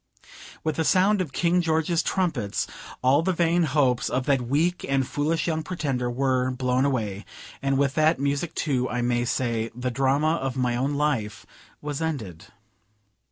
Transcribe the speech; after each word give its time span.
With 0.63 0.77
the 0.77 0.83
sound 0.83 1.21
of 1.21 1.31
King 1.31 1.61
George's 1.61 2.01
trumpets, 2.01 2.65
all 3.03 3.21
the 3.21 3.33
vain 3.33 3.61
hopes 3.65 4.09
of 4.09 4.25
the 4.25 4.37
weak 4.43 4.83
and 4.89 5.05
foolish 5.07 5.45
young 5.45 5.61
Pretender 5.61 6.09
were 6.09 6.49
blown 6.49 6.85
away; 6.85 7.23
and 7.61 7.77
with 7.77 7.93
that 7.93 8.19
music, 8.19 8.55
too, 8.55 8.89
I 8.89 9.03
may 9.03 9.25
say, 9.25 9.69
the 9.75 9.91
drama 9.91 10.37
of 10.37 10.55
my 10.57 10.75
own 10.75 10.95
life 10.95 11.45
was 11.83 12.01
ended. 12.01 12.45